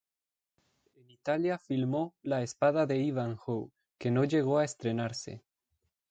En 0.95 1.11
Italia 1.11 1.59
filmó 1.59 2.15
"La 2.23 2.41
espada 2.41 2.87
de 2.87 2.97
Ivanhoe", 2.97 3.69
que 3.99 4.09
no 4.09 4.23
llegó 4.23 4.57
a 4.57 4.63
estrenarse. 4.65 5.43